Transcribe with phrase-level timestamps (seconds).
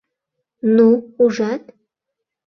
[0.75, 0.87] —Ну,
[1.23, 1.63] ужат?